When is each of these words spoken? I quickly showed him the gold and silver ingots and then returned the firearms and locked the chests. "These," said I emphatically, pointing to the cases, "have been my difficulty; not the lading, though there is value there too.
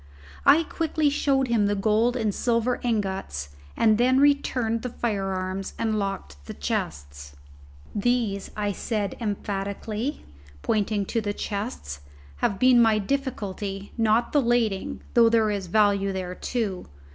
I 0.47 0.63
quickly 0.63 1.11
showed 1.11 1.47
him 1.47 1.67
the 1.67 1.75
gold 1.75 2.15
and 2.17 2.33
silver 2.33 2.79
ingots 2.83 3.49
and 3.77 3.99
then 3.99 4.19
returned 4.19 4.81
the 4.81 4.89
firearms 4.89 5.75
and 5.77 5.99
locked 5.99 6.43
the 6.47 6.55
chests. 6.55 7.35
"These," 7.93 8.49
said 8.73 9.15
I 9.19 9.23
emphatically, 9.23 10.25
pointing 10.63 11.05
to 11.05 11.21
the 11.21 11.33
cases, 11.33 11.99
"have 12.37 12.57
been 12.57 12.81
my 12.81 12.97
difficulty; 12.97 13.91
not 13.95 14.31
the 14.31 14.41
lading, 14.41 15.03
though 15.13 15.29
there 15.29 15.51
is 15.51 15.67
value 15.67 16.11
there 16.11 16.33
too. 16.33 16.87